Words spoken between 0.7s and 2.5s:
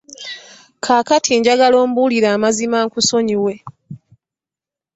Kaakati njagala ombuulire